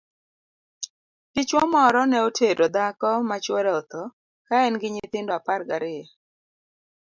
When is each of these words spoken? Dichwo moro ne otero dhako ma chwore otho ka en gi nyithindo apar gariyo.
Dichwo 1.33 1.61
moro 1.73 2.01
ne 2.07 2.17
otero 2.27 2.65
dhako 2.75 3.11
ma 3.29 3.37
chwore 3.43 3.71
otho 3.79 4.03
ka 4.47 4.55
en 4.67 4.75
gi 4.81 4.89
nyithindo 4.93 5.31
apar 5.39 5.61
gariyo. 5.69 6.05